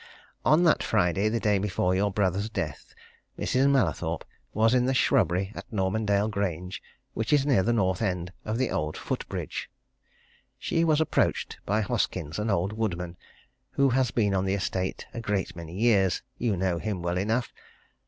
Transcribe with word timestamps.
On 0.43 0.63
that 0.63 0.81
Friday, 0.81 1.29
the 1.29 1.39
day 1.39 1.59
before 1.59 1.93
your 1.93 2.11
brother's 2.11 2.49
death, 2.49 2.95
Mrs. 3.37 3.69
Mallathorpe 3.69 4.23
was 4.51 4.73
in 4.73 4.87
the 4.87 4.95
shrubbery 4.95 5.51
at 5.53 5.71
Normandale 5.71 6.27
Grange 6.27 6.81
which 7.13 7.31
is 7.31 7.45
near 7.45 7.61
the 7.61 7.71
north 7.71 8.01
end 8.01 8.33
of 8.43 8.57
the 8.57 8.71
old 8.71 8.97
foot 8.97 9.29
bridge. 9.29 9.69
She 10.57 10.83
was 10.83 10.99
approached 11.01 11.59
by 11.67 11.81
Hoskins, 11.81 12.39
an 12.39 12.49
old 12.49 12.73
woodman, 12.73 13.15
who 13.73 13.89
has 13.89 14.09
been 14.09 14.33
on 14.33 14.45
the 14.45 14.55
estate 14.55 15.05
a 15.13 15.21
great 15.21 15.55
many 15.55 15.75
years 15.79 16.23
you 16.39 16.57
know 16.57 16.79
him 16.79 17.03
well 17.03 17.19
enough. 17.19 17.53